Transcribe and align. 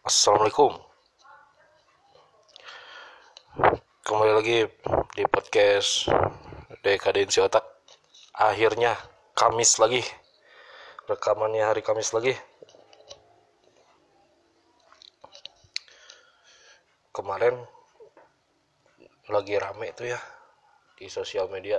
Assalamualaikum. 0.00 0.80
Kembali 4.00 4.32
lagi 4.32 4.64
di 5.12 5.28
podcast 5.28 6.08
Dekadensi 6.80 7.36
Otak. 7.44 7.60
Akhirnya 8.32 8.96
Kamis 9.36 9.76
lagi. 9.76 10.00
Rekamannya 11.04 11.68
hari 11.68 11.84
Kamis 11.84 12.16
lagi. 12.16 12.32
Kemarin 17.12 17.60
Lagi 19.28 19.60
rame 19.60 19.92
tuh 19.92 20.16
ya 20.16 20.20
Di 20.96 21.12
sosial 21.12 21.52
media. 21.52 21.76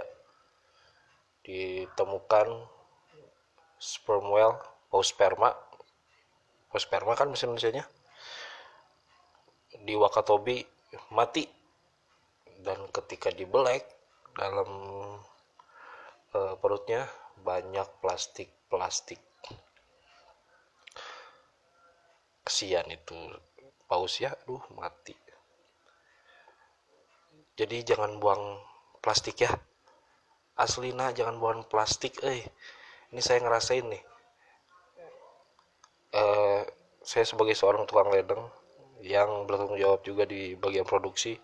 Ditemukan 1.41 2.69
Sperm 3.81 4.29
whale 4.29 4.61
Paus 4.93 5.09
sperma. 5.09 5.57
Sperma 6.77 7.17
kan 7.17 7.33
mesin 7.33 7.57
Indonesia 7.57 7.89
di 9.81 9.93
Wakatobi 9.97 10.61
mati. 11.13 11.45
Dan 12.61 12.89
ketika 12.93 13.33
dibelek 13.33 13.81
dalam 14.37 14.69
uh, 16.37 16.53
perutnya 16.61 17.09
banyak 17.41 17.89
plastik-plastik. 17.99 19.17
Kesian 22.45 22.85
itu. 22.93 23.17
Paus 23.89 24.23
ya 24.23 24.31
aduh 24.31 24.63
mati. 24.77 25.11
Jadi 27.59 27.83
jangan 27.83 28.21
buang 28.21 28.61
plastik 29.03 29.43
ya. 29.43 29.51
Asli 30.55 30.95
nah 30.95 31.11
jangan 31.11 31.41
buang 31.41 31.67
plastik 31.67 32.21
eh. 32.23 32.45
Ini 33.11 33.19
saya 33.19 33.43
ngerasain 33.43 33.83
nih. 33.89 34.03
Uh, 36.11 36.63
saya 37.03 37.25
sebagai 37.27 37.55
seorang 37.57 37.83
tukang 37.87 38.11
ledeng 38.11 38.43
yang 39.01 39.49
bertanggung 39.49 39.81
jawab 39.81 40.01
juga 40.05 40.23
di 40.29 40.53
bagian 40.57 40.85
produksi. 40.85 41.37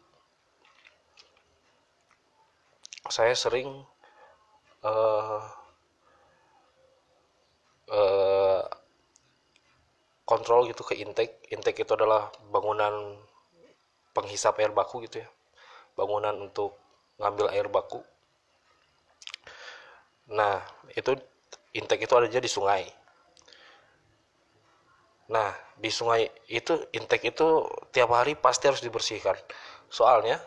Saya 3.07 3.33
sering 3.33 3.71
uh, 4.83 5.41
uh, 7.89 8.63
kontrol 10.27 10.67
gitu 10.69 10.83
ke 10.83 10.99
intake. 10.99 11.39
Intake 11.49 11.87
itu 11.87 11.93
adalah 11.95 12.29
bangunan 12.51 13.15
penghisap 14.11 14.59
air 14.59 14.75
baku 14.75 15.05
gitu 15.07 15.23
ya. 15.23 15.29
Bangunan 15.95 16.35
untuk 16.37 16.77
ngambil 17.17 17.49
air 17.55 17.67
baku. 17.71 18.03
Nah 20.29 20.61
itu 20.93 21.15
intake 21.73 22.05
itu 22.05 22.13
adanya 22.13 22.43
di 22.43 22.51
sungai 22.51 22.85
Nah, 25.27 25.51
di 25.75 25.91
sungai 25.91 26.31
itu 26.47 26.87
intake 26.95 27.35
itu 27.35 27.67
tiap 27.91 28.15
hari 28.15 28.39
pasti 28.39 28.71
harus 28.71 28.79
dibersihkan. 28.79 29.35
Soalnya 29.91 30.39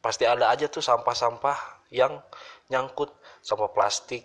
pasti 0.00 0.24
ada 0.24 0.48
aja 0.48 0.66
tuh 0.72 0.80
sampah-sampah 0.80 1.88
yang 1.92 2.16
nyangkut 2.72 3.12
sama 3.44 3.68
plastik. 3.68 4.24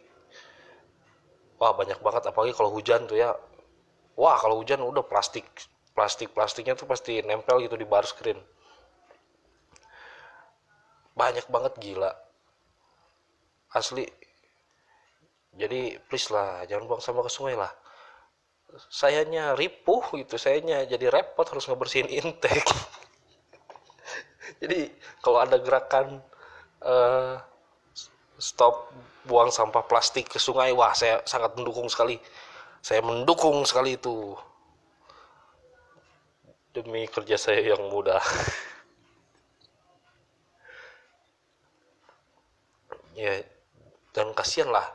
Wah, 1.60 1.76
banyak 1.76 2.00
banget 2.00 2.24
apalagi 2.32 2.56
kalau 2.56 2.72
hujan 2.72 3.12
tuh 3.12 3.20
ya. 3.20 3.36
Wah, 4.16 4.40
kalau 4.40 4.64
hujan 4.64 4.80
udah 4.80 5.04
plastik. 5.04 5.44
Plastik-plastiknya 5.92 6.78
tuh 6.78 6.88
pasti 6.88 7.20
nempel 7.26 7.60
gitu 7.60 7.76
di 7.76 7.84
bar 7.84 8.08
screen. 8.08 8.40
Banyak 11.18 11.50
banget 11.52 11.74
gila. 11.82 12.14
Asli. 13.74 14.06
Jadi 15.58 15.98
please 16.06 16.30
lah, 16.30 16.64
jangan 16.70 16.86
buang 16.86 17.02
sampah 17.02 17.26
ke 17.26 17.32
sungai 17.34 17.58
lah 17.58 17.74
sayanya 18.90 19.58
ripuh 19.58 20.02
gitu 20.14 20.38
sayanya 20.38 20.86
jadi 20.86 21.10
repot 21.10 21.46
harus 21.50 21.66
ngebersihin 21.66 22.10
intake. 22.10 22.66
Jadi 24.64 24.90
kalau 25.22 25.44
ada 25.44 25.60
gerakan 25.62 26.24
uh, 26.82 27.38
stop 28.40 28.90
buang 29.28 29.52
sampah 29.52 29.84
plastik 29.86 30.32
ke 30.32 30.40
sungai 30.40 30.72
wah 30.72 30.96
saya 30.96 31.22
sangat 31.28 31.54
mendukung 31.60 31.92
sekali. 31.92 32.18
Saya 32.82 33.04
mendukung 33.04 33.62
sekali 33.68 34.00
itu. 34.00 34.34
Demi 36.74 37.06
kerja 37.10 37.36
saya 37.38 37.62
yang 37.76 37.90
mudah. 37.90 38.22
Ya 43.18 43.34
dan 44.14 44.30
kasihan 44.38 44.70
lah. 44.70 44.86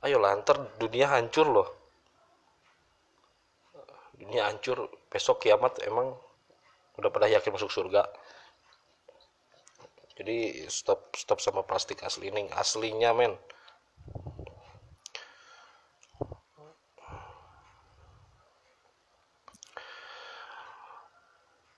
Ayolah 0.00 0.32
ntar 0.40 0.56
dunia 0.80 1.12
hancur 1.12 1.44
loh 1.44 1.85
ini 4.28 4.38
hancur. 4.42 4.90
Besok 5.10 5.46
kiamat 5.46 5.78
emang 5.86 6.14
udah 6.98 7.10
pada 7.12 7.30
yakin 7.30 7.54
masuk 7.54 7.70
surga. 7.70 8.04
Jadi 10.16 10.64
stop 10.72 11.12
stop 11.12 11.38
sama 11.44 11.60
plastik 11.62 12.00
asli. 12.02 12.32
Ini 12.32 12.48
aslinya 12.56 13.12
men. 13.12 13.36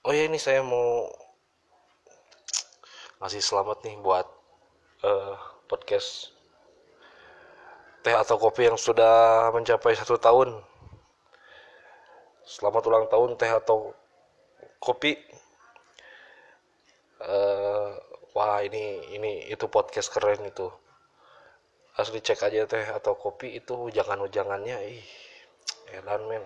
Oh 0.09 0.15
ya 0.17 0.25
ini 0.25 0.41
saya 0.41 0.65
mau 0.65 1.05
ngasih 3.21 3.45
selamat 3.45 3.85
nih 3.85 3.99
buat 4.01 4.25
uh, 5.05 5.37
podcast 5.69 6.33
teh 8.07 8.15
atau 8.15 8.41
kopi 8.41 8.71
yang 8.71 8.79
sudah 8.79 9.51
mencapai 9.53 9.93
satu 9.99 10.17
tahun 10.17 10.65
selamat 12.49 12.83
ulang 12.89 13.07
tahun 13.13 13.37
teh 13.37 13.53
atau 13.53 13.93
kopi. 14.81 15.21
Uh, 17.21 17.93
wah 18.33 18.65
ini 18.65 19.13
ini 19.13 19.53
itu 19.53 19.69
podcast 19.69 20.09
keren 20.09 20.41
itu. 20.49 20.73
Asli 22.01 22.25
cek 22.25 22.49
aja 22.49 22.65
teh 22.65 22.87
atau 22.89 23.13
kopi 23.21 23.61
itu 23.61 23.93
jangan 23.93 24.25
ujangannya 24.25 24.81
ih 24.89 25.05
edan 25.93 26.25
men. 26.25 26.45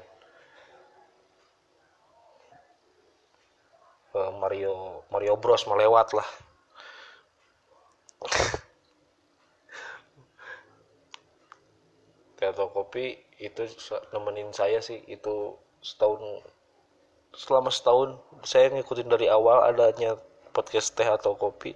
Uh, 4.12 4.34
Mario 4.42 5.06
Mario 5.14 5.38
Bros 5.38 5.70
melewat 5.70 6.18
lah. 6.18 6.26
Teh 12.36 12.48
atau 12.50 12.66
kopi 12.74 13.16
itu 13.38 13.62
nemenin 14.12 14.50
saya 14.52 14.82
sih 14.82 15.00
itu 15.06 15.56
setahun 15.82 16.46
selama 17.34 17.68
setahun 17.74 18.16
saya 18.46 18.70
ngikutin 18.70 19.08
dari 19.10 19.26
awal 19.26 19.66
adanya 19.66 20.14
podcast 20.54 20.94
teh 20.94 21.08
atau 21.08 21.34
kopi 21.34 21.74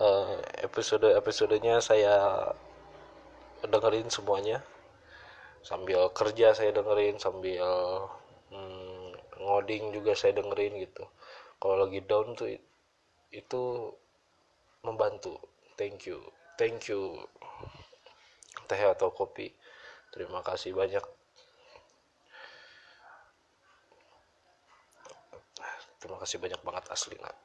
uh, 0.00 0.40
episode 0.64 1.04
episodenya 1.12 1.78
saya 1.84 2.48
dengerin 3.64 4.08
semuanya. 4.08 4.64
Sambil 5.60 6.08
kerja 6.16 6.56
saya 6.56 6.72
dengerin 6.72 7.20
sambil 7.20 7.68
hmm, 8.48 9.12
ngoding 9.44 9.92
juga 9.92 10.16
saya 10.16 10.40
dengerin 10.40 10.80
gitu. 10.80 11.04
Kalau 11.60 11.76
lagi 11.84 12.00
down 12.08 12.32
tuh 12.32 12.48
itu 13.28 13.62
membantu. 14.80 15.36
Thank 15.76 16.08
you. 16.08 16.24
Thank 16.56 16.88
you 16.88 17.20
teh 18.64 18.80
atau 18.80 19.12
kopi. 19.12 19.52
Terima 20.10 20.40
kasih 20.40 20.72
banyak 20.72 21.04
terima 26.00 26.16
kasih 26.16 26.40
banyak 26.40 26.60
banget 26.64 26.84
asli 26.88 27.16
nak. 27.20 27.36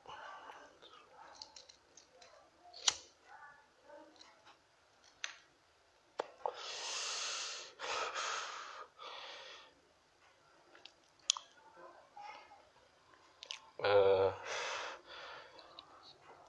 Uh, 13.86 14.34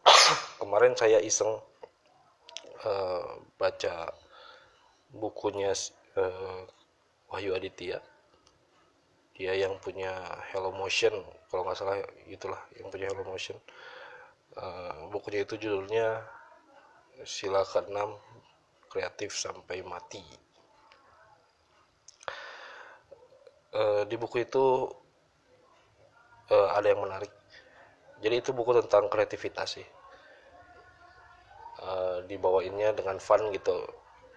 kemarin 0.62 0.96
saya 0.96 1.20
iseng 1.20 1.60
uh, 2.86 3.31
baca 3.60 4.14
bukunya 5.12 5.75
uh, 6.16 6.64
Wahyu 7.28 7.52
Aditya 7.52 8.00
dia 9.36 9.52
yang 9.52 9.76
punya 9.84 10.16
Hello 10.48 10.72
Motion 10.72 11.12
kalau 11.52 11.62
nggak 11.68 11.76
salah 11.76 12.00
itulah 12.26 12.58
yang 12.80 12.88
punya 12.88 13.12
Hello 13.12 13.22
Motion. 13.28 13.56
Uh, 14.56 15.12
bukunya 15.12 15.44
itu 15.44 15.60
judulnya 15.60 16.24
sila 17.28 17.60
keenam 17.68 18.16
kreatif 18.88 19.36
sampai 19.36 19.84
mati. 19.84 20.24
Uh, 23.76 24.08
di 24.08 24.16
buku 24.16 24.48
itu 24.48 24.88
uh, 26.48 26.68
ada 26.72 26.88
yang 26.88 27.04
menarik. 27.04 27.28
Jadi 28.24 28.40
itu 28.40 28.56
buku 28.56 28.72
tentang 28.80 29.12
kreativitas 29.12 29.76
sih. 29.76 29.88
Uh, 31.76 32.24
dibawainnya 32.24 32.96
dengan 32.96 33.20
fun 33.20 33.52
gitu. 33.52 33.84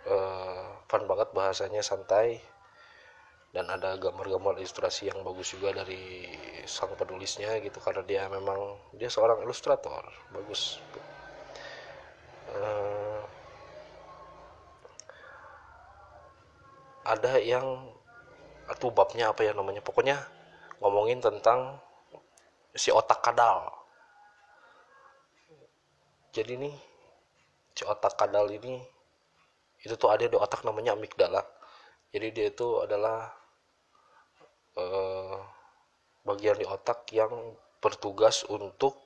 Uh, 0.04 0.84
fun 0.92 1.08
banget 1.08 1.32
bahasanya 1.32 1.80
santai 1.80 2.44
dan 3.50 3.66
ada 3.66 3.98
gambar-gambar 3.98 4.62
ilustrasi 4.62 5.10
yang 5.10 5.26
bagus 5.26 5.58
juga 5.58 5.74
dari 5.74 6.30
sang 6.70 6.94
penulisnya 6.94 7.58
gitu 7.66 7.82
karena 7.82 8.06
dia 8.06 8.24
memang 8.30 8.78
dia 8.94 9.10
seorang 9.10 9.42
ilustrator. 9.42 10.06
Bagus. 10.30 10.78
Uh, 12.50 13.26
ada 17.10 17.42
yang 17.42 17.66
atau 18.70 18.94
babnya 18.94 19.34
apa 19.34 19.42
ya 19.42 19.58
namanya 19.58 19.82
pokoknya 19.82 20.22
ngomongin 20.78 21.18
tentang 21.18 21.82
si 22.78 22.94
otak 22.94 23.26
kadal. 23.26 23.66
Jadi 26.30 26.54
nih 26.54 26.76
si 27.74 27.82
otak 27.82 28.14
kadal 28.14 28.46
ini 28.54 28.78
itu 29.82 29.98
tuh 29.98 30.14
ada 30.14 30.30
di 30.30 30.38
otak 30.38 30.62
namanya 30.62 30.94
amigdala 30.94 31.42
jadi 32.14 32.28
dia 32.36 32.48
itu 32.54 32.68
adalah 32.82 33.30
eh, 34.78 35.38
bagian 36.26 36.58
di 36.62 36.66
otak 36.66 37.10
yang 37.14 37.34
bertugas 37.80 38.44
untuk 38.50 38.98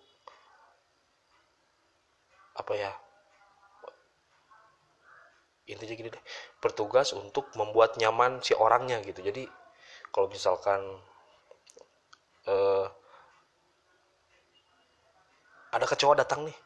apa 2.53 2.73
ya 2.77 2.94
intinya 5.63 5.95
gini 5.95 6.09
deh 6.11 6.23
bertugas 6.59 7.15
untuk 7.15 7.47
membuat 7.55 7.95
nyaman 7.95 8.44
si 8.44 8.51
orangnya 8.55 9.00
gitu. 9.03 9.23
Jadi 9.23 9.47
kalau 10.11 10.27
misalkan 10.27 10.79
eh, 12.47 12.85
ada 15.73 15.85
kecoa 15.89 16.13
datang 16.19 16.45
nih. 16.47 16.57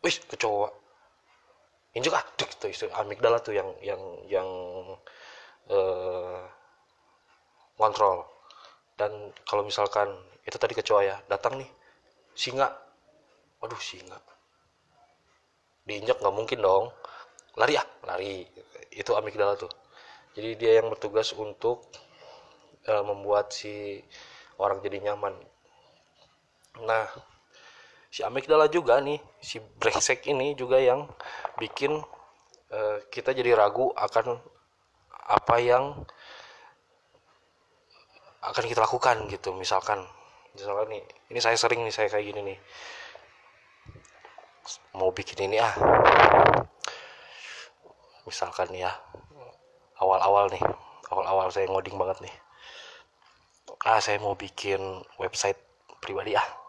Wih 0.00 0.16
kecoa 0.32 0.79
injek 1.96 2.14
ah 2.14 2.24
tuh 2.38 2.70
itu 2.70 2.86
amigdala 2.94 3.42
tuh 3.42 3.54
yang 3.56 3.70
yang 3.82 4.02
yang 4.30 4.48
eh, 5.70 6.42
ngontrol. 7.80 8.28
Dan 8.94 9.32
kalau 9.48 9.64
misalkan 9.64 10.12
itu 10.44 10.56
tadi 10.60 10.76
kecoa 10.76 11.00
ya 11.02 11.16
datang 11.26 11.58
nih 11.58 11.70
singa. 12.36 12.68
Waduh 13.60 13.80
singa. 13.80 14.18
Diinjak 15.88 16.20
nggak 16.20 16.36
mungkin 16.36 16.60
dong. 16.60 16.92
Lari 17.56 17.74
ah 17.80 17.86
lari. 18.06 18.44
Itu 18.92 19.16
amigdala 19.16 19.56
tuh. 19.56 19.72
Jadi 20.36 20.50
dia 20.60 20.78
yang 20.78 20.92
bertugas 20.92 21.34
untuk 21.34 21.90
uh, 22.86 23.02
membuat 23.02 23.50
si 23.50 23.98
orang 24.60 24.78
jadi 24.84 25.10
nyaman. 25.10 25.34
Nah 26.86 27.08
si 28.10 28.26
amigdala 28.26 28.66
juga 28.66 28.98
nih 28.98 29.22
si 29.38 29.62
brengsek 29.62 30.26
ini 30.26 30.58
juga 30.58 30.82
yang 30.82 31.06
bikin 31.62 31.94
uh, 32.74 32.98
kita 33.06 33.30
jadi 33.30 33.54
ragu 33.54 33.94
akan 33.94 34.42
apa 35.30 35.56
yang 35.62 35.94
akan 38.42 38.64
kita 38.66 38.82
lakukan 38.82 39.30
gitu. 39.30 39.54
Misalkan 39.54 40.02
misalkan 40.58 40.90
nih 40.90 41.02
ini 41.30 41.38
saya 41.38 41.54
sering 41.54 41.86
nih 41.86 41.94
saya 41.94 42.10
kayak 42.10 42.34
gini 42.34 42.40
nih. 42.50 42.58
Mau 44.98 45.14
bikin 45.14 45.46
ini 45.46 45.62
ah. 45.62 45.74
Misalkan 48.26 48.74
ya 48.74 48.90
awal-awal 50.02 50.50
nih 50.50 50.62
awal-awal 51.14 51.46
saya 51.54 51.70
ngoding 51.70 51.94
banget 51.94 52.26
nih. 52.26 52.34
Ah 53.86 54.02
saya 54.02 54.18
mau 54.18 54.34
bikin 54.34 54.82
website 55.22 55.56
pribadi 56.02 56.34
ah 56.34 56.59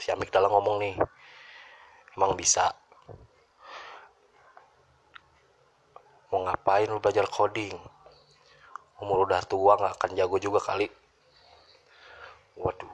si 0.00 0.12
dalam 0.30 0.50
ngomong 0.52 0.76
nih 0.82 0.94
emang 2.16 2.32
bisa? 2.34 2.72
Mau 6.32 6.42
ngapain 6.42 6.90
lu 6.90 6.98
belajar 6.98 7.28
coding? 7.30 7.76
Umur 8.98 9.28
udah 9.28 9.44
tua 9.44 9.76
nggak 9.76 9.94
akan 10.00 10.10
jago 10.16 10.36
juga 10.40 10.60
kali. 10.60 10.88
Waduh. 12.56 12.92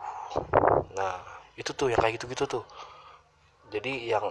Nah 0.99 1.23
itu 1.55 1.71
tuh 1.73 1.89
yang 1.89 2.01
kayak 2.03 2.19
gitu-gitu 2.19 2.45
tuh. 2.61 2.65
Jadi 3.73 4.11
yang 4.11 4.27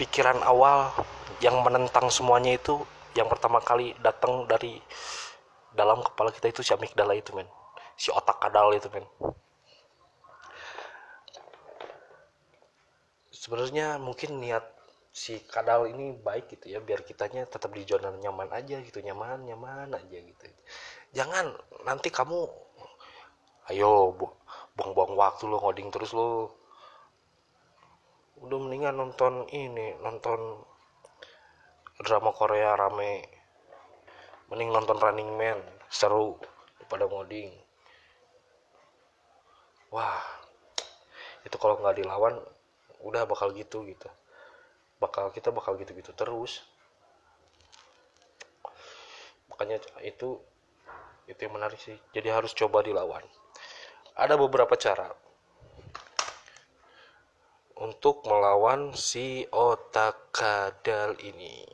pikiran 0.00 0.40
awal 0.46 0.92
yang 1.44 1.60
menentang 1.60 2.08
semuanya 2.08 2.56
itu 2.56 2.80
yang 3.12 3.28
pertama 3.28 3.60
kali 3.60 3.92
datang 4.00 4.48
dari 4.48 4.80
dalam 5.76 6.00
kepala 6.00 6.32
kita 6.32 6.48
itu 6.48 6.64
si 6.64 6.72
amigdala 6.72 7.12
itu 7.12 7.36
men 7.36 7.48
si 8.00 8.08
otak 8.08 8.40
kadal 8.40 8.72
itu 8.72 8.88
men 8.88 9.04
sebenarnya 13.28 14.00
mungkin 14.00 14.40
niat 14.40 14.64
si 15.10 15.36
kadal 15.44 15.84
ini 15.84 16.16
baik 16.16 16.48
gitu 16.54 16.72
ya 16.72 16.80
biar 16.80 17.04
kitanya 17.04 17.44
tetap 17.44 17.74
di 17.76 17.84
zona 17.84 18.08
nyaman 18.08 18.48
aja 18.56 18.80
gitu 18.80 19.04
nyaman 19.04 19.44
nyaman 19.44 19.90
aja 19.92 20.16
gitu. 20.16 20.44
Jangan 21.12 21.52
nanti 21.82 22.08
kamu 22.08 22.46
ayo 23.74 24.16
buang-buang 24.78 25.18
waktu 25.18 25.50
lo 25.50 25.60
ngoding 25.60 25.92
terus 25.92 26.14
lo. 26.16 26.56
Udah 28.40 28.56
mendingan 28.56 28.96
nonton 28.96 29.44
ini 29.52 29.98
nonton 30.00 30.64
drama 32.00 32.32
Korea 32.32 32.78
rame. 32.78 33.26
Mending 34.48 34.70
nonton 34.74 34.98
Running 34.98 35.30
Man 35.38 35.58
seru 35.86 36.34
daripada 36.78 37.06
ngoding 37.06 37.69
wah 39.90 40.22
itu 41.42 41.56
kalau 41.58 41.78
nggak 41.82 42.02
dilawan 42.02 42.38
udah 43.02 43.26
bakal 43.26 43.50
gitu 43.54 43.84
gitu. 43.88 44.08
Bakal 45.00 45.32
kita 45.32 45.48
bakal 45.50 45.76
gitu-gitu 45.80 46.12
terus. 46.12 46.62
Makanya 49.48 49.80
itu 50.04 50.38
itu 51.26 51.40
yang 51.40 51.54
menarik 51.56 51.80
sih. 51.80 51.96
Jadi 52.12 52.28
harus 52.28 52.52
coba 52.52 52.84
dilawan. 52.84 53.24
Ada 54.14 54.36
beberapa 54.36 54.76
cara 54.76 55.08
untuk 57.80 58.20
melawan 58.28 58.92
si 58.92 59.48
otak 59.48 60.28
kadal 60.36 61.16
ini. 61.24 61.64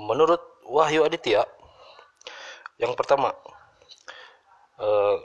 Menurut 0.00 0.42
Wahyu 0.66 1.06
Aditya 1.06 1.46
yang 2.80 2.96
pertama 2.96 3.36
uh, 4.80 5.16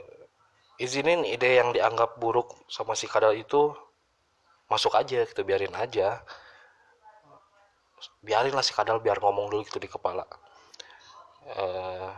izinin 0.76 1.24
ide 1.24 1.56
yang 1.56 1.72
dianggap 1.72 2.20
buruk 2.20 2.52
sama 2.68 2.92
si 2.92 3.08
kadal 3.08 3.32
itu 3.32 3.72
masuk 4.68 4.92
aja 4.94 5.24
gitu 5.24 5.42
biarin 5.42 5.72
aja. 5.72 6.20
Biarinlah 8.20 8.62
si 8.62 8.76
kadal 8.76 9.00
biar 9.00 9.18
ngomong 9.18 9.48
dulu 9.48 9.64
gitu 9.64 9.80
di 9.80 9.88
kepala. 9.88 10.26
Uh, 11.46 12.10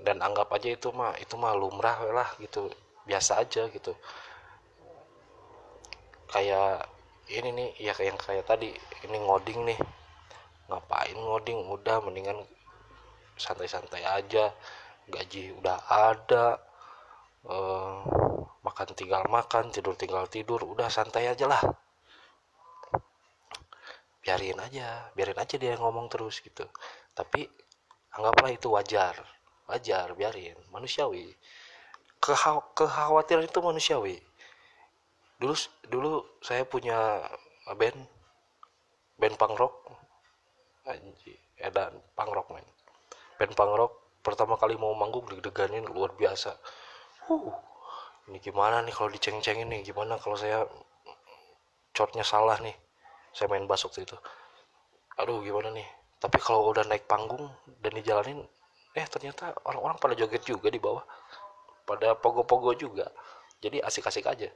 dan 0.00 0.22
anggap 0.22 0.50
aja 0.54 0.70
itu 0.74 0.90
mah 0.94 1.14
itu 1.18 1.34
mah 1.34 1.54
lumrah 1.54 1.98
lah 2.10 2.28
gitu 2.40 2.72
biasa 3.04 3.44
aja 3.44 3.68
gitu. 3.68 3.92
Kayak 6.32 6.88
ini 7.30 7.50
nih 7.54 7.68
ya 7.78 7.92
kayak 7.94 8.08
yang 8.14 8.20
kayak 8.20 8.44
tadi 8.48 8.72
ini 9.04 9.16
ngoding 9.20 9.60
nih. 9.68 9.78
Ngapain 10.70 11.18
ngoding? 11.18 11.60
Udah 11.68 12.00
mendingan 12.00 12.40
santai-santai 13.36 14.06
aja 14.06 14.54
gaji 15.08 15.52
udah 15.60 15.78
ada 15.88 16.56
uh, 17.44 18.00
makan 18.64 18.88
tinggal 18.96 19.22
makan 19.28 19.68
tidur 19.68 19.92
tinggal 19.96 20.24
tidur 20.28 20.64
udah 20.64 20.88
santai 20.88 21.28
aja 21.28 21.44
lah. 21.44 21.60
Biarin 24.24 24.56
aja 24.56 25.12
biarin 25.12 25.36
aja 25.36 25.56
dia 25.60 25.76
ngomong 25.76 26.08
terus 26.08 26.40
gitu. 26.40 26.64
Tapi 27.12 27.44
anggaplah 28.16 28.52
itu 28.52 28.72
wajar 28.72 29.20
wajar 29.68 30.12
biarin 30.16 30.56
manusiawi. 30.72 31.36
Kekhawatiran 32.24 33.44
itu 33.44 33.60
manusiawi. 33.60 34.16
Dulu 35.36 35.54
dulu 35.92 36.12
saya 36.40 36.64
punya 36.64 37.20
band 37.76 38.00
band 39.20 39.36
punk 39.36 39.60
rock. 39.60 39.74
Anji 40.88 41.36
edan 41.60 41.92
punk 42.16 42.32
rock 42.32 42.48
men. 42.56 42.64
Band 43.36 43.52
punk 43.52 43.76
rock 43.76 44.03
pertama 44.24 44.56
kali 44.56 44.80
mau 44.80 44.96
manggung 44.96 45.28
deg-deganin 45.28 45.84
luar 45.92 46.16
biasa. 46.16 46.56
Uh 47.28 47.52
ini 48.24 48.40
gimana 48.40 48.80
nih 48.80 48.94
kalau 48.96 49.12
diceng-cengin 49.12 49.68
nih? 49.68 49.84
Gimana 49.84 50.16
kalau 50.16 50.32
saya 50.32 50.64
chordnya 51.92 52.24
salah 52.24 52.56
nih? 52.64 52.72
Saya 53.36 53.52
main 53.52 53.68
bass 53.68 53.84
waktu 53.84 54.08
itu. 54.08 54.16
Aduh 55.20 55.44
gimana 55.44 55.68
nih? 55.76 55.84
Tapi 56.16 56.40
kalau 56.40 56.72
udah 56.72 56.88
naik 56.88 57.04
panggung 57.04 57.52
dan 57.84 57.92
dijalanin 57.92 58.40
eh 58.94 59.06
ternyata 59.10 59.52
orang-orang 59.68 60.00
pada 60.00 60.14
joget 60.16 60.40
juga 60.48 60.72
di 60.72 60.80
bawah. 60.80 61.04
Pada 61.84 62.16
pogo-pogo 62.16 62.72
juga. 62.72 63.12
Jadi 63.60 63.84
asik-asik 63.84 64.24
aja. 64.24 64.48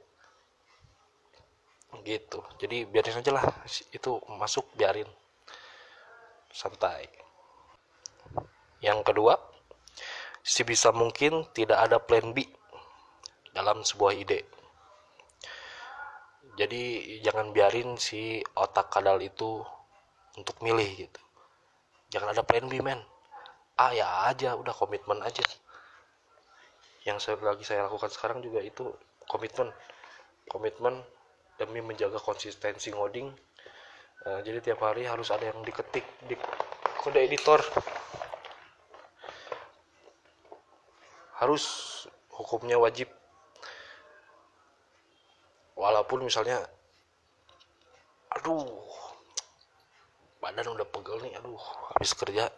Gitu. 2.01 2.39
Jadi 2.57 2.89
biarin 2.89 3.21
aja 3.21 3.31
lah. 3.37 3.45
Itu 3.93 4.17
masuk 4.33 4.65
biarin. 4.73 5.05
Santai. 6.49 7.05
Yang 8.81 9.05
kedua 9.05 9.37
sebisa 10.43 10.89
mungkin 10.95 11.45
tidak 11.53 11.79
ada 11.89 11.97
plan 12.01 12.33
B 12.33 12.45
dalam 13.53 13.83
sebuah 13.83 14.13
ide. 14.15 14.45
Jadi 16.59 17.15
jangan 17.23 17.55
biarin 17.55 17.95
si 17.95 18.43
otak 18.55 18.91
kadal 18.91 19.23
itu 19.23 19.63
untuk 20.35 20.59
milih 20.59 21.07
gitu. 21.07 21.21
Jangan 22.11 22.35
ada 22.35 22.43
plan 22.43 22.67
B 22.67 22.83
men. 22.83 22.99
A 23.79 23.95
ya 23.95 24.27
aja 24.27 24.59
udah 24.59 24.75
komitmen 24.75 25.23
aja. 25.23 25.43
Yang 27.07 27.17
saya 27.23 27.39
lagi 27.39 27.63
saya 27.63 27.87
lakukan 27.87 28.11
sekarang 28.11 28.43
juga 28.43 28.59
itu 28.59 28.91
komitmen. 29.31 29.71
Komitmen 30.51 30.99
demi 31.55 31.79
menjaga 31.79 32.19
konsistensi 32.19 32.91
ngoding. 32.91 33.31
Uh, 34.27 34.43
jadi 34.43 34.59
tiap 34.59 34.83
hari 34.83 35.07
harus 35.07 35.31
ada 35.31 35.47
yang 35.47 35.63
diketik 35.63 36.03
di 36.27 36.35
kode 36.99 37.23
editor 37.23 37.63
harus 41.39 41.63
hukumnya 42.35 42.75
wajib. 42.75 43.07
Walaupun 45.79 46.27
misalnya 46.27 46.59
aduh 48.29 48.67
badan 50.43 50.75
udah 50.75 50.87
pegel 50.87 51.23
nih 51.23 51.39
aduh 51.39 51.59
habis 51.95 52.11
kerja. 52.11 52.51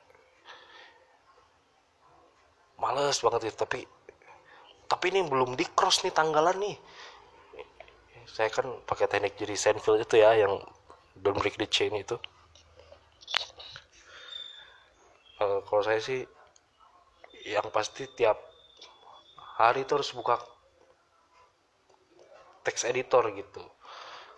Males 2.82 3.22
banget 3.22 3.42
ya 3.50 3.54
tapi 3.54 3.86
tapi 4.90 5.06
ini 5.14 5.22
belum 5.24 5.54
di 5.54 5.64
cross 5.78 6.02
nih 6.02 6.12
tanggalan 6.12 6.58
nih. 6.58 6.78
Saya 8.26 8.50
kan 8.50 8.66
pakai 8.90 9.06
teknik 9.06 9.38
jadi 9.38 9.54
Seinfeld 9.54 10.02
itu 10.02 10.18
ya 10.18 10.34
yang 10.34 10.58
don't 11.22 11.38
break 11.38 11.62
the 11.62 11.70
chain 11.70 11.94
itu. 11.94 12.18
Uh, 15.42 15.62
kalau 15.66 15.82
saya 15.82 15.98
sih 16.02 16.22
yang 17.46 17.66
pasti 17.74 18.06
tiap 18.14 18.51
hari 19.70 19.86
itu 19.86 19.94
harus 19.94 20.12
buka 20.18 20.42
text 22.66 22.90
editor 22.90 23.30
gitu. 23.34 23.62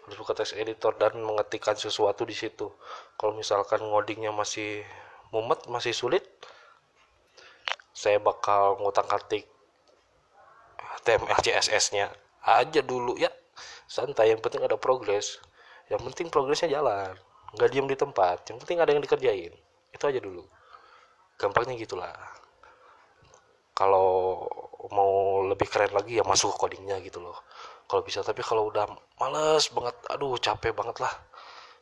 Harus 0.04 0.18
buka 0.20 0.36
text 0.36 0.56
editor 0.60 0.96
dan 1.00 1.16
mengetikkan 1.20 1.80
sesuatu 1.80 2.28
di 2.28 2.36
situ. 2.36 2.68
Kalau 3.16 3.32
misalkan 3.36 3.80
ngodingnya 3.80 4.36
masih 4.36 4.84
mumet 5.32 5.66
masih 5.72 5.96
sulit 5.96 6.22
saya 7.94 8.18
bakal 8.18 8.82
ngutang 8.82 9.06
atik 9.10 9.46
HTML 10.78 11.40
CSS 11.46 11.94
nya 11.94 12.10
aja 12.44 12.82
dulu 12.84 13.16
ya. 13.16 13.32
Santai 13.88 14.34
yang 14.34 14.42
penting 14.42 14.66
ada 14.66 14.76
progres. 14.76 15.38
Yang 15.88 16.02
penting 16.12 16.28
progresnya 16.34 16.74
jalan. 16.74 17.14
Nggak 17.54 17.70
diem 17.70 17.88
di 17.88 17.98
tempat 17.98 18.38
yang 18.50 18.58
penting 18.58 18.78
ada 18.82 18.92
yang 18.92 19.04
dikerjain. 19.04 19.54
Itu 19.94 20.04
aja 20.10 20.20
dulu. 20.20 20.44
Gampangnya 21.38 21.78
gitulah 21.78 22.43
kalau 23.74 24.42
mau 24.94 25.42
lebih 25.50 25.66
keren 25.66 25.90
lagi 25.94 26.22
ya 26.22 26.24
masuk 26.26 26.54
ke 26.54 26.58
codingnya 26.62 27.02
gitu 27.02 27.18
loh. 27.18 27.38
Kalau 27.90 28.06
bisa 28.06 28.22
tapi 28.22 28.46
kalau 28.46 28.70
udah 28.70 28.86
males 29.18 29.66
banget 29.74 29.96
aduh 30.14 30.38
capek 30.38 30.74
banget 30.78 31.02
lah. 31.02 31.14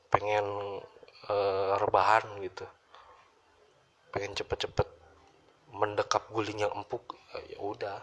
Pengen 0.07 0.45
uh, 1.27 1.75
rebahan 1.79 2.24
gitu. 2.43 2.63
Pengen 4.12 4.36
cepet-cepet 4.36 4.88
mendekap 5.71 6.27
guling 6.31 6.60
yang 6.60 6.71
empuk 6.71 7.15
ya 7.51 7.60
udah. 7.60 8.00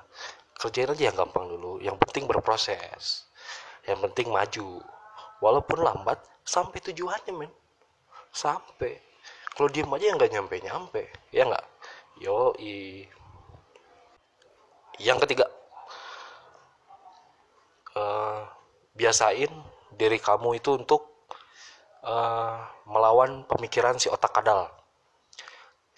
Kerjain 0.59 0.91
aja 0.93 1.13
yang 1.13 1.17
gampang 1.17 1.49
dulu 1.49 1.81
yang 1.81 1.97
penting 1.97 2.29
berproses. 2.29 3.29
Yang 3.89 4.11
penting 4.11 4.29
maju. 4.29 4.85
Walaupun 5.41 5.81
lambat 5.81 6.21
sampai 6.45 6.81
tujuannya 6.85 7.33
men. 7.33 7.53
Sampai. 8.33 9.01
Kalau 9.57 9.69
diem 9.73 9.89
aja 9.91 10.13
nggak 10.15 10.33
nyampe 10.33 10.55
nyampe 10.61 11.03
ya 11.33 11.49
nggak? 11.49 11.67
Yo 12.21 12.53
i 12.59 13.07
yang 14.99 15.19
ketiga 15.23 15.47
uh, 17.95 18.43
biasain 18.95 19.51
diri 19.95 20.19
kamu 20.19 20.59
itu 20.59 20.75
untuk 20.75 21.27
uh, 22.03 22.59
melawan 22.87 23.47
pemikiran 23.47 23.99
si 23.99 24.11
otak 24.11 24.35
kadal. 24.35 24.71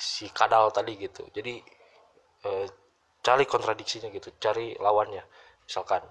Si 0.01 0.29
kadal 0.33 0.73
tadi 0.73 0.97
gitu. 0.97 1.25
Jadi 1.33 1.61
uh, 2.49 2.67
cari 3.21 3.45
kontradiksinya 3.45 4.09
gitu 4.13 4.33
cari 4.41 4.77
lawannya. 4.77 5.25
Misalkan 5.65 6.05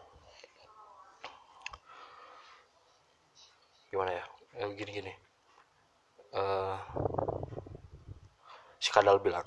gimana 3.90 4.14
ya? 4.14 4.26
Eh, 4.60 4.70
gini 4.74 4.92
gini 4.92 5.14
uh, 6.34 6.78
si 8.78 8.90
kadal 8.94 9.20
bilang 9.22 9.46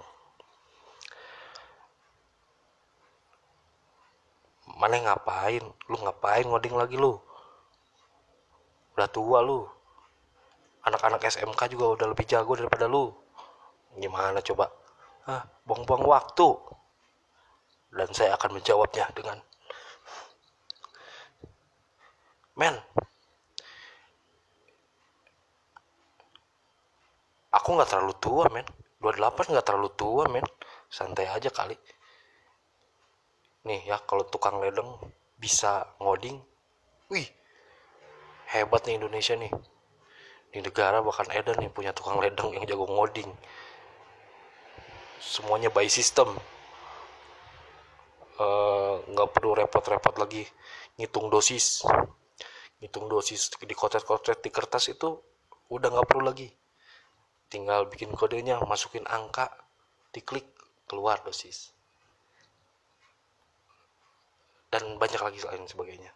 mana 4.82 4.98
ngapain? 4.98 5.62
Lu 5.86 5.96
ngapain 6.02 6.42
ngoding 6.42 6.74
lagi 6.74 6.98
lu? 6.98 7.14
Udah 8.98 9.06
tua 9.06 9.38
lu. 9.38 9.62
Anak-anak 10.82 11.22
SMK 11.22 11.70
juga 11.70 11.94
udah 11.94 12.06
lebih 12.10 12.26
jago 12.26 12.58
daripada 12.58 12.90
lu. 12.90 13.14
Gimana 13.94 14.42
coba? 14.42 14.66
Ah 15.30 15.46
buang-buang 15.62 16.02
waktu. 16.02 16.48
Dan 17.94 18.10
saya 18.10 18.34
akan 18.34 18.58
menjawabnya 18.58 19.06
dengan 19.14 19.38
men 22.58 22.76
aku 27.54 27.68
nggak 27.78 27.86
terlalu 27.86 28.14
tua 28.18 28.50
men. 28.50 28.66
28 28.98 29.54
nggak 29.54 29.66
terlalu 29.66 29.90
tua 29.94 30.26
men. 30.26 30.42
Santai 30.90 31.30
aja 31.30 31.54
kali 31.54 31.78
nih 33.62 33.86
ya 33.86 33.98
kalau 34.02 34.26
tukang 34.26 34.58
ledeng 34.58 34.98
bisa 35.38 35.86
ngoding. 36.02 36.38
Wih 37.10 37.26
hebat 38.50 38.82
nih 38.86 38.98
Indonesia 38.98 39.34
nih. 39.38 39.52
Di 40.52 40.60
negara 40.60 41.00
bahkan 41.00 41.30
Eden 41.32 41.56
nih 41.62 41.70
punya 41.72 41.94
tukang 41.94 42.20
ledeng 42.20 42.52
yang 42.52 42.64
jago 42.66 42.84
ngoding. 42.90 43.30
Semuanya 45.22 45.70
by 45.70 45.86
system. 45.86 46.28
Eh, 48.42 48.94
nggak 49.06 49.28
uh, 49.28 49.32
perlu 49.32 49.54
repot-repot 49.54 50.14
lagi 50.18 50.42
ngitung 50.98 51.30
dosis. 51.30 51.86
Ngitung 52.82 53.06
dosis 53.06 53.54
di 53.62 53.74
kotet-kotet 53.78 54.42
di 54.42 54.50
kertas 54.50 54.90
itu 54.90 55.14
udah 55.70 55.88
nggak 55.88 56.08
perlu 56.10 56.26
lagi. 56.26 56.50
Tinggal 57.46 57.86
bikin 57.86 58.10
kodenya 58.16 58.58
masukin 58.66 59.06
angka 59.06 59.48
diklik 60.12 60.44
keluar 60.90 61.22
dosis 61.24 61.72
dan 64.72 64.96
banyak 64.96 65.20
lagi 65.20 65.38
lain 65.44 65.68
sebagainya. 65.68 66.08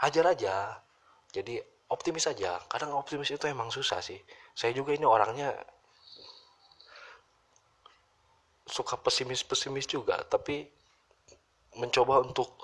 Hajar 0.00 0.32
aja. 0.32 0.80
Jadi 1.28 1.60
optimis 1.92 2.24
aja. 2.26 2.56
Kadang 2.72 2.96
optimis 2.96 3.28
itu 3.30 3.44
emang 3.44 3.68
susah 3.68 4.00
sih. 4.00 4.16
Saya 4.56 4.72
juga 4.72 4.96
ini 4.96 5.04
orangnya 5.04 5.52
suka 8.64 8.96
pesimis-pesimis 8.96 9.84
juga. 9.84 10.24
Tapi 10.24 10.64
mencoba 11.76 12.24
untuk 12.24 12.56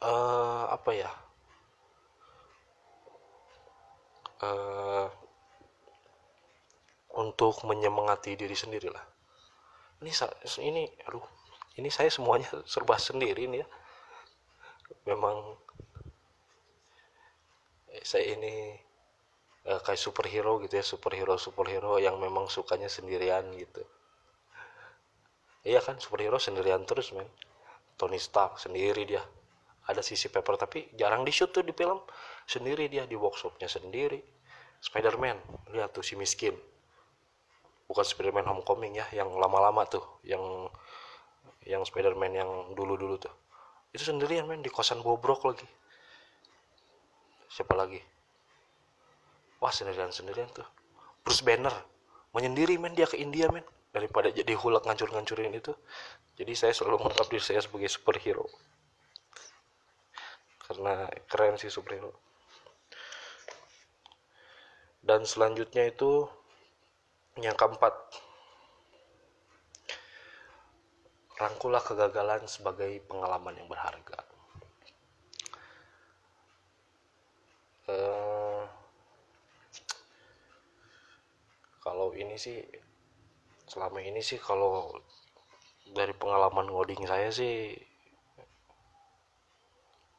uh, 0.00 0.64
apa 0.72 0.90
ya? 0.96 1.10
Uh, 4.40 5.06
untuk 7.20 7.60
menyemangati 7.68 8.40
diri 8.40 8.56
sendiri 8.56 8.88
lah 8.88 9.04
ini 10.00 10.12
ini 10.64 10.82
aduh 11.04 11.20
ini 11.80 11.88
saya 11.88 12.12
semuanya 12.12 12.46
serba 12.68 13.00
sendiri 13.00 13.48
nih 13.48 13.64
ya. 13.64 13.68
Memang 15.08 15.56
eh, 17.88 18.04
saya 18.04 18.36
ini 18.36 18.76
uh, 19.66 19.80
kayak 19.80 20.00
superhero 20.00 20.60
gitu 20.60 20.76
ya 20.76 20.84
superhero 20.84 21.40
superhero 21.40 21.96
yang 21.96 22.20
memang 22.20 22.52
sukanya 22.52 22.92
sendirian 22.92 23.48
gitu. 23.56 23.80
Iya 25.64 25.80
kan 25.84 26.00
superhero 26.00 26.36
sendirian 26.40 26.84
terus 26.84 27.12
men. 27.16 27.28
Tony 28.00 28.16
Stark 28.16 28.56
sendiri 28.56 29.04
dia. 29.04 29.20
Ada 29.84 30.00
sisi 30.00 30.32
paper 30.32 30.56
tapi 30.56 30.88
jarang 30.96 31.24
di 31.24 31.32
shoot 31.32 31.52
tuh 31.52 31.60
di 31.60 31.76
film. 31.76 32.00
Sendiri 32.48 32.88
dia 32.88 33.04
di 33.04 33.16
workshopnya 33.16 33.68
sendiri. 33.68 34.20
Spider-Man 34.80 35.68
lihat 35.76 35.92
tuh 35.92 36.00
si 36.00 36.16
miskin. 36.16 36.56
Bukan 37.84 38.06
Spider-Man 38.06 38.48
Homecoming 38.48 38.96
ya 38.96 39.06
yang 39.12 39.28
lama-lama 39.36 39.84
tuh 39.84 40.00
yang 40.24 40.40
yang 41.68 41.84
Spider-Man 41.84 42.32
yang 42.32 42.50
dulu-dulu 42.72 43.20
tuh. 43.20 43.34
Itu 43.90 44.06
sendirian 44.06 44.46
men 44.46 44.62
di 44.62 44.70
kosan 44.70 45.02
bobrok 45.02 45.44
lagi. 45.44 45.66
Siapa 47.50 47.74
lagi? 47.74 47.98
Wah 49.58 49.74
sendirian-sendirian 49.74 50.48
tuh. 50.54 50.66
Bruce 51.26 51.44
Banner 51.44 51.74
menyendiri 52.32 52.78
men 52.78 52.94
dia 52.94 53.04
ke 53.10 53.18
India 53.18 53.50
men 53.50 53.66
daripada 53.90 54.30
jadi 54.30 54.54
hulak 54.54 54.86
ngancur-ngancurin 54.86 55.52
itu. 55.52 55.74
Jadi 56.38 56.52
saya 56.56 56.72
selalu 56.72 57.04
menganggap 57.04 57.28
diri 57.28 57.44
saya 57.44 57.60
sebagai 57.60 57.90
superhero. 57.90 58.46
Karena 60.64 61.10
keren 61.26 61.58
sih 61.58 61.68
superhero. 61.68 62.14
Dan 65.02 65.26
selanjutnya 65.26 65.90
itu 65.90 66.24
yang 67.40 67.56
keempat 67.58 67.92
Rangkulah 71.40 71.80
kegagalan 71.80 72.44
sebagai 72.44 73.00
pengalaman 73.08 73.56
yang 73.56 73.64
berharga. 73.64 74.20
Uh, 77.88 78.68
kalau 81.80 82.12
ini 82.12 82.36
sih 82.36 82.60
selama 83.64 84.04
ini 84.04 84.20
sih 84.20 84.36
kalau 84.36 84.92
dari 85.90 86.12
pengalaman 86.14 86.68
ngoding 86.70 87.02
saya 87.08 87.32
sih 87.32 87.72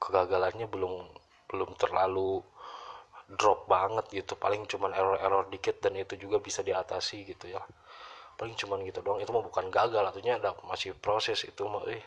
kegagalannya 0.02 0.68
belum 0.68 1.06
belum 1.48 1.70
terlalu 1.78 2.42
drop 3.32 3.70
banget 3.70 4.06
gitu 4.12 4.34
paling 4.36 4.68
cuman 4.68 4.92
error-error 4.92 5.48
dikit 5.48 5.80
dan 5.80 5.96
itu 5.96 6.20
juga 6.20 6.42
bisa 6.44 6.60
diatasi 6.66 7.24
gitu 7.32 7.48
ya 7.48 7.62
paling 8.42 8.58
cuman 8.58 8.82
gitu 8.90 9.06
doang. 9.06 9.22
Itu 9.22 9.30
mah 9.30 9.46
bukan 9.46 9.70
gagal 9.70 10.02
artinya 10.02 10.42
ada 10.42 10.50
masih 10.66 10.98
proses. 10.98 11.46
Itu 11.46 11.70
mah 11.70 11.86
eh 11.94 12.02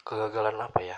kegagalan 0.00 0.56
apa 0.56 0.80
ya? 0.80 0.96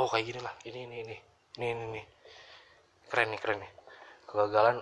Oh 0.00 0.08
kayak 0.08 0.32
gini 0.32 0.40
lah. 0.40 0.56
Ini 0.64 0.88
ini 0.88 0.96
ini. 1.04 1.16
Ini 1.60 1.66
ini, 1.76 1.84
ini. 1.92 2.02
keren 3.12 3.28
nih 3.28 3.40
keren 3.44 3.60
nih. 3.60 3.72
Kegagalan. 4.32 4.80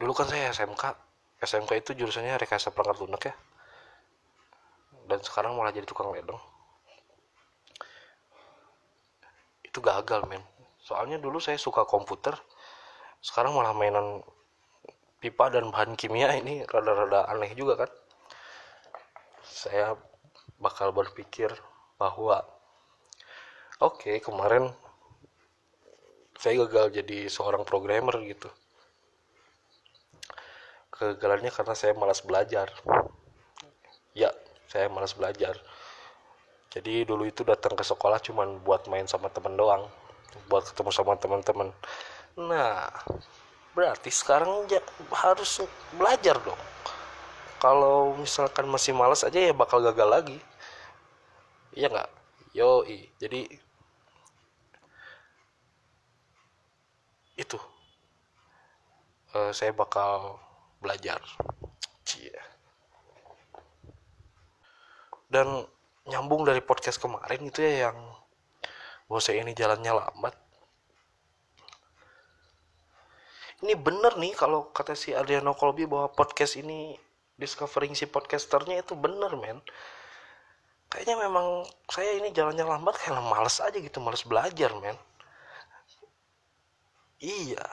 Dulu 0.00 0.12
kan 0.16 0.32
saya 0.32 0.48
SMK 0.56 0.96
SMK 1.44 1.70
itu 1.84 1.90
jurusannya 2.00 2.40
rekayasa 2.40 2.72
perangkat 2.72 2.96
lunak 3.04 3.22
ya. 3.28 3.34
Dan 5.04 5.20
sekarang 5.20 5.52
malah 5.52 5.76
jadi 5.76 5.84
tukang 5.84 6.08
ledeng. 6.16 6.40
Itu 9.60 9.84
gagal 9.84 10.24
men 10.24 10.57
soalnya 10.88 11.20
dulu 11.20 11.36
saya 11.36 11.60
suka 11.60 11.84
komputer 11.84 12.32
sekarang 13.20 13.52
malah 13.52 13.76
mainan 13.76 14.24
pipa 15.18 15.50
dan 15.50 15.74
bahan 15.74 15.98
kimia 15.98 16.30
ini 16.38 16.62
rada-rada 16.64 17.26
aneh 17.26 17.50
juga 17.58 17.84
kan. 17.84 17.90
Saya 19.42 19.98
bakal 20.62 20.94
berpikir 20.94 21.50
bahwa 21.98 22.46
oke 23.82 23.98
okay, 23.98 24.16
kemarin 24.22 24.70
saya 26.38 26.62
gagal 26.66 27.02
jadi 27.02 27.26
seorang 27.26 27.66
programmer 27.66 28.14
gitu. 28.22 28.46
Kegagalannya 30.94 31.50
karena 31.50 31.74
saya 31.74 31.92
malas 31.98 32.22
belajar. 32.22 32.70
Ya 34.14 34.30
saya 34.70 34.86
malas 34.86 35.14
belajar. 35.18 35.58
Jadi 36.70 37.02
dulu 37.02 37.26
itu 37.26 37.42
datang 37.42 37.74
ke 37.74 37.82
sekolah 37.82 38.22
cuman 38.22 38.62
buat 38.62 38.86
main 38.86 39.10
sama 39.10 39.26
temen 39.34 39.58
doang 39.58 39.90
buat 40.48 40.64
ketemu 40.68 40.90
sama 40.92 41.16
teman-teman. 41.16 41.68
Nah 42.38 42.90
berarti 43.76 44.10
sekarang 44.10 44.66
ya 44.70 44.82
harus 45.12 45.62
belajar 45.94 46.36
dong. 46.42 46.62
Kalau 47.58 48.14
misalkan 48.18 48.70
masih 48.70 48.94
malas 48.94 49.26
aja 49.26 49.38
ya 49.38 49.52
bakal 49.52 49.82
gagal 49.82 50.08
lagi. 50.08 50.38
Iya 51.74 51.90
nggak? 51.90 52.10
Yo 52.54 52.86
jadi 53.20 53.46
itu. 57.38 57.58
Uh, 59.34 59.52
saya 59.52 59.70
bakal 59.76 60.40
belajar. 60.80 61.20
Cie. 62.08 62.32
dan 65.28 65.68
nyambung 66.08 66.48
dari 66.48 66.64
podcast 66.64 66.96
kemarin 66.96 67.52
itu 67.52 67.60
ya 67.60 67.88
yang 67.88 67.98
bahwa 69.08 69.20
saya 69.24 69.40
ini 69.40 69.56
jalannya 69.56 69.88
lambat. 69.88 70.36
Ini 73.64 73.74
bener 73.74 74.14
nih 74.20 74.36
kalau 74.38 74.70
kata 74.70 74.94
si 74.94 75.10
Adriano 75.16 75.56
Colby 75.56 75.88
bahwa 75.88 76.12
podcast 76.14 76.60
ini 76.60 76.94
discovering 77.34 77.96
si 77.96 78.06
podcasternya 78.06 78.84
itu 78.84 78.94
bener 78.94 79.34
men. 79.34 79.58
Kayaknya 80.92 81.16
memang 81.26 81.66
saya 81.90 82.20
ini 82.20 82.30
jalannya 82.30 82.62
lambat 82.62 83.00
karena 83.02 83.24
males 83.24 83.58
aja 83.58 83.74
gitu 83.74 83.98
males 83.98 84.22
belajar 84.22 84.70
men. 84.78 84.94
Iya. 87.18 87.66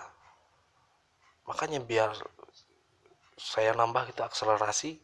Makanya 1.46 1.84
biar 1.86 2.18
saya 3.38 3.78
nambah 3.78 4.10
gitu 4.10 4.26
akselerasi 4.26 4.98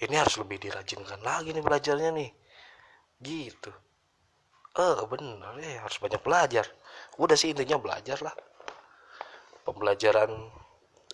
ini 0.00 0.14
harus 0.16 0.40
lebih 0.40 0.56
dirajinkan 0.62 1.20
lagi 1.20 1.52
nih 1.52 1.60
belajarnya 1.60 2.10
nih. 2.16 2.30
Gitu 3.20 3.85
eh 4.76 5.00
bener 5.08 5.56
ya 5.56 5.80
harus 5.80 5.96
banyak 5.96 6.20
belajar. 6.20 6.68
Udah 7.16 7.36
sih 7.38 7.56
intinya 7.56 7.80
belajar 7.80 8.20
lah. 8.20 8.34
Pembelajaran 9.64 10.30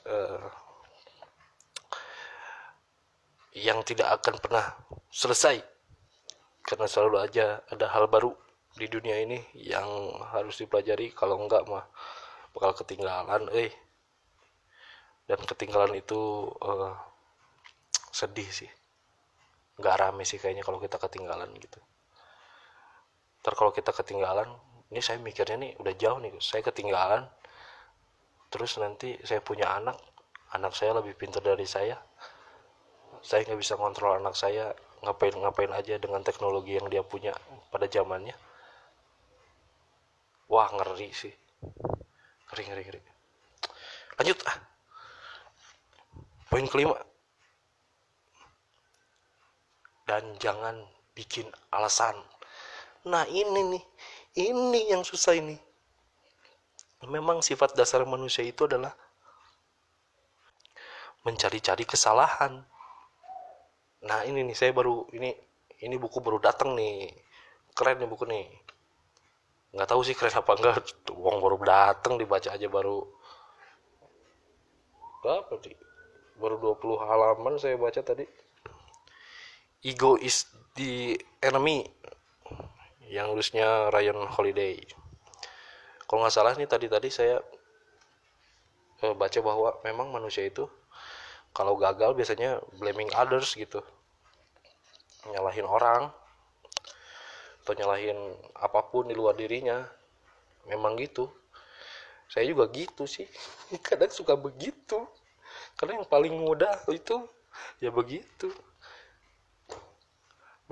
eh, 0.02 0.46
yang 3.54 3.86
tidak 3.86 4.18
akan 4.18 4.34
pernah 4.42 4.66
selesai. 5.14 5.62
Karena 6.66 6.86
selalu 6.90 7.16
aja 7.22 7.62
ada 7.70 7.86
hal 7.94 8.10
baru 8.10 8.34
di 8.74 8.86
dunia 8.90 9.22
ini 9.22 9.38
yang 9.54 9.86
harus 10.34 10.58
dipelajari. 10.58 11.14
Kalau 11.14 11.38
enggak 11.38 11.62
mah 11.70 11.86
bakal 12.50 12.82
ketinggalan 12.82 13.46
eh. 13.54 13.70
Dan 15.22 15.38
ketinggalan 15.38 15.94
itu 15.96 16.50
uh, 16.50 16.98
sedih 18.10 18.50
sih. 18.50 18.70
Nggak 19.78 19.96
rame 20.02 20.26
sih 20.26 20.42
kayaknya 20.42 20.66
kalau 20.66 20.82
kita 20.82 20.98
ketinggalan 20.98 21.50
gitu 21.62 21.78
ntar 23.42 23.58
kalau 23.58 23.74
kita 23.74 23.90
ketinggalan 23.90 24.46
ini 24.94 25.02
saya 25.02 25.18
mikirnya 25.18 25.58
nih 25.58 25.72
udah 25.82 25.94
jauh 25.98 26.18
nih 26.22 26.32
saya 26.38 26.62
ketinggalan 26.62 27.26
terus 28.48 28.78
nanti 28.78 29.18
saya 29.26 29.42
punya 29.42 29.66
anak 29.74 29.98
anak 30.54 30.72
saya 30.78 30.94
lebih 30.94 31.18
pintar 31.18 31.42
dari 31.42 31.66
saya 31.66 31.98
saya 33.22 33.46
nggak 33.46 33.58
bisa 33.58 33.74
kontrol 33.78 34.18
anak 34.18 34.34
saya 34.34 34.74
ngapain 35.02 35.34
ngapain 35.34 35.70
aja 35.74 35.98
dengan 35.98 36.22
teknologi 36.22 36.78
yang 36.78 36.86
dia 36.86 37.02
punya 37.02 37.34
pada 37.70 37.90
zamannya. 37.90 38.34
Wah 40.46 40.70
ngeri 40.70 41.10
sih. 41.10 41.34
Ngeri 42.50 42.62
ngeri 42.70 42.82
ngeri. 42.86 43.00
Lanjut 44.22 44.38
ah. 44.46 44.58
Poin 46.46 46.66
kelima. 46.70 46.98
Dan 50.06 50.36
jangan 50.38 50.82
bikin 51.16 51.50
alasan 51.74 52.14
nah 53.06 53.26
ini 53.26 53.60
nih. 53.76 53.84
Ini 54.32 54.96
yang 54.96 55.04
susah 55.04 55.36
ini. 55.36 55.56
Memang 57.04 57.42
sifat 57.42 57.74
dasar 57.74 58.06
manusia 58.06 58.46
itu 58.46 58.64
adalah 58.64 58.94
mencari-cari 61.26 61.84
kesalahan. 61.84 62.62
Nah 64.02 64.20
ini 64.26 64.46
nih 64.46 64.56
saya 64.56 64.70
baru 64.72 65.06
ini 65.14 65.34
ini 65.82 65.96
buku 65.98 66.22
baru 66.22 66.38
datang 66.38 66.78
nih. 66.78 67.10
Keren 67.74 68.00
nih 68.00 68.08
buku 68.08 68.24
nih. 68.24 68.46
Nggak 69.72 69.88
tahu 69.88 70.00
sih 70.06 70.14
keren 70.14 70.38
apa 70.38 70.52
enggak. 70.56 70.76
Uang 71.12 71.42
baru 71.42 71.56
datang 71.60 72.16
dibaca 72.16 72.48
aja 72.54 72.68
baru. 72.70 73.02
Berapa 75.22 75.54
sih? 75.62 75.76
Baru 76.38 76.58
20 76.58 76.98
halaman 77.02 77.54
saya 77.58 77.78
baca 77.78 78.00
tadi. 78.02 78.26
Ego 79.82 80.14
is 80.18 80.46
the 80.78 81.18
enemy 81.42 81.90
yang 83.12 83.28
nulisnya 83.28 83.92
Ryan 83.92 84.24
Holiday. 84.24 84.80
Kalau 86.08 86.24
nggak 86.24 86.32
salah 86.32 86.56
nih 86.56 86.64
tadi 86.64 86.88
tadi 86.88 87.12
saya 87.12 87.44
eh, 89.04 89.12
baca 89.12 89.38
bahwa 89.44 89.76
memang 89.84 90.08
manusia 90.08 90.48
itu 90.48 90.64
kalau 91.52 91.76
gagal 91.76 92.16
biasanya 92.16 92.56
blaming 92.80 93.12
others 93.12 93.52
gitu. 93.52 93.84
Nyalahin 95.28 95.68
orang 95.68 96.08
atau 97.62 97.72
nyalahin 97.76 98.16
apa 98.56 98.80
pun 98.88 99.04
di 99.04 99.14
luar 99.14 99.36
dirinya. 99.36 99.84
Memang 100.72 100.96
gitu. 100.96 101.28
Saya 102.32 102.48
juga 102.48 102.72
gitu 102.72 103.04
sih. 103.04 103.28
Kadang 103.86 104.08
suka 104.08 104.40
begitu. 104.40 105.04
Karena 105.76 106.00
yang 106.00 106.08
paling 106.08 106.32
mudah 106.32 106.80
itu 106.88 107.28
ya 107.76 107.92
begitu 107.92 108.48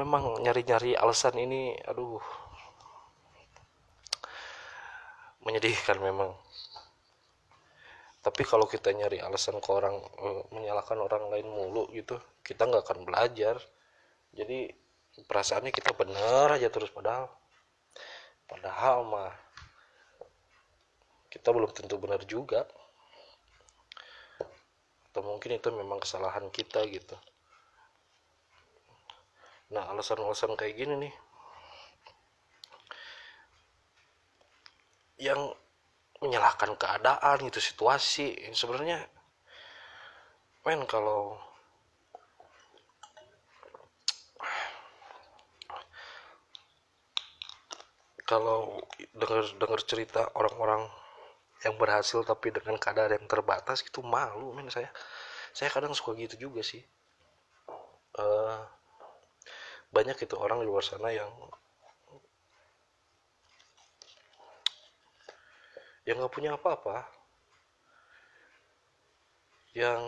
memang 0.01 0.41
nyari-nyari 0.41 0.97
alasan 0.97 1.37
ini 1.37 1.77
aduh 1.85 2.25
menyedihkan 5.45 6.01
memang. 6.01 6.33
Tapi 8.21 8.43
kalau 8.45 8.65
kita 8.69 8.93
nyari 8.93 9.21
alasan 9.21 9.61
ke 9.61 9.71
orang 9.73 9.97
eh, 10.01 10.43
menyalahkan 10.53 10.97
orang 11.01 11.29
lain 11.33 11.49
mulu 11.49 11.89
gitu 11.93 12.17
kita 12.41 12.65
nggak 12.65 12.85
akan 12.89 13.01
belajar. 13.05 13.57
Jadi 14.33 14.73
perasaannya 15.29 15.73
kita 15.73 15.93
bener 15.93 16.49
aja 16.57 16.69
terus 16.73 16.89
padahal 16.89 17.29
padahal 18.49 19.05
mah 19.05 19.33
kita 21.29 21.53
belum 21.53 21.71
tentu 21.77 22.01
benar 22.01 22.25
juga. 22.25 22.65
Atau 25.11 25.27
mungkin 25.27 25.61
itu 25.61 25.69
memang 25.75 26.01
kesalahan 26.01 26.49
kita 26.49 26.87
gitu 26.89 27.17
nah 29.71 29.87
alasan-alasan 29.95 30.59
kayak 30.59 30.75
gini 30.79 30.95
nih. 31.07 31.15
Yang 35.21 35.55
menyalahkan 36.21 36.75
keadaan 36.77 37.37
gitu 37.49 37.61
situasi. 37.63 38.37
Sebenarnya 38.53 39.07
men 40.67 40.85
kalau 40.85 41.41
kalau 48.29 48.79
dengar 49.17 49.43
dengar 49.59 49.81
cerita 49.83 50.23
orang-orang 50.39 50.87
yang 51.65 51.75
berhasil 51.77 52.23
tapi 52.23 52.55
dengan 52.55 52.77
kadar 52.79 53.11
yang 53.11 53.27
terbatas 53.27 53.83
itu 53.83 54.01
malu 54.05 54.53
men 54.55 54.69
saya. 54.71 54.93
Saya 55.51 55.73
kadang 55.73 55.97
suka 55.97 56.15
gitu 56.15 56.49
juga 56.51 56.63
sih. 56.63 56.85
Uh, 58.15 58.63
banyak 59.90 60.16
itu 60.22 60.35
orang 60.38 60.62
di 60.62 60.66
luar 60.70 60.87
sana 60.87 61.11
yang 61.11 61.31
yang 66.07 66.16
nggak 66.18 66.35
punya 66.35 66.55
apa-apa. 66.59 67.07
Yang 69.70 70.03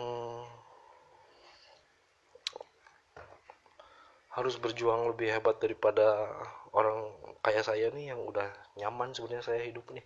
harus 4.33 4.55
berjuang 4.59 5.13
lebih 5.13 5.29
hebat 5.29 5.61
daripada 5.61 6.27
orang 6.73 7.13
kayak 7.45 7.63
saya 7.63 7.87
nih 7.93 8.11
yang 8.11 8.19
udah 8.23 8.49
nyaman 8.75 9.15
sebenarnya 9.15 9.45
saya 9.45 9.61
hidup 9.63 9.87
nih. 9.95 10.03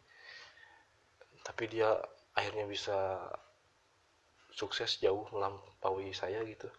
Tapi 1.42 1.64
dia 1.72 1.96
akhirnya 2.38 2.70
bisa 2.70 3.18
sukses 4.54 4.98
jauh 5.02 5.26
melampaui 5.34 6.14
saya 6.14 6.42
gitu 6.46 6.70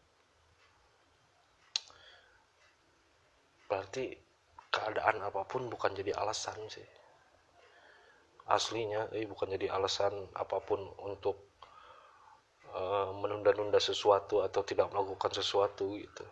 berarti 3.69 4.17
keadaan 4.73 5.21
apa 5.21 5.45
pun 5.45 5.69
bukan 5.69 5.93
jadi 5.93 6.17
alasan 6.17 6.57
sih. 6.73 6.85
Aslinya 8.49 9.13
eh 9.13 9.29
bukan 9.29 9.53
jadi 9.53 9.69
alasan 9.69 10.13
apa 10.33 10.57
pun 10.65 10.81
untuk 11.05 11.53
uh, 12.73 13.13
menunda-nunda 13.13 13.77
sesuatu 13.77 14.41
atau 14.41 14.65
tidak 14.65 14.89
melakukan 14.89 15.33
sesuatu 15.37 16.01
gitu. 16.01 16.25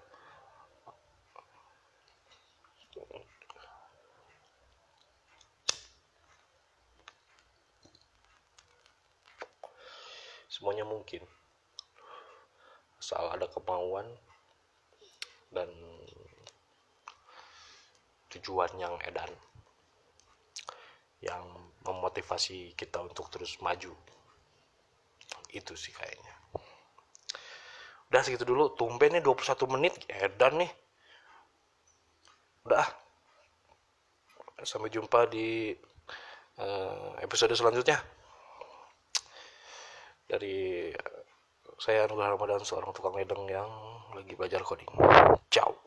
Semuanya 10.49 10.88
mungkin. 10.88 11.20
Asal 12.96 13.29
ada 13.29 13.44
kemauan 13.44 14.09
dan 15.53 15.68
tujuan 18.37 18.70
yang 18.77 18.94
edan 19.05 19.33
yang 21.25 21.44
memotivasi 21.87 22.77
kita 22.77 23.01
untuk 23.01 23.33
terus 23.33 23.57
maju. 23.62 23.94
Itu 25.51 25.72
sih 25.79 25.94
kayaknya. 25.94 26.35
Udah 28.07 28.22
segitu 28.22 28.46
dulu 28.46 28.75
tumben 28.79 29.18
nih 29.18 29.22
21 29.25 29.75
menit 29.75 29.94
edan 30.11 30.62
nih. 30.62 30.70
Udah. 32.66 32.87
Sampai 34.62 34.88
jumpa 34.88 35.29
di 35.31 35.75
uh, 36.59 37.12
episode 37.22 37.55
selanjutnya. 37.55 37.99
Dari 40.27 40.90
saya 41.77 42.09
Nugraha 42.09 42.35
Ramadan 42.35 42.64
seorang 42.66 42.90
tukang 42.90 43.14
ledeng 43.14 43.46
yang 43.46 43.68
lagi 44.16 44.33
belajar 44.35 44.64
coding. 44.64 44.90
Ciao 45.53 45.86